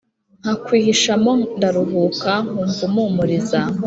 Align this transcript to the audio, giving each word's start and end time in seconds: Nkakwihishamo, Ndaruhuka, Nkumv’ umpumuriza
Nkakwihishamo, 0.41 1.31
Ndaruhuka, 1.57 2.31
Nkumv’ 2.53 2.79
umpumuriza 2.85 3.59